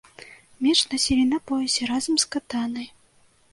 Меч 0.67 0.79
насілі 0.93 1.25
на 1.35 1.39
поясе 1.53 1.83
разам 1.93 2.15
з 2.25 2.29
катанай. 2.37 2.87